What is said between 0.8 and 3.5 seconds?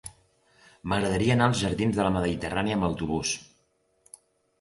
M'agradaria anar als jardins de la Mediterrània amb autobús.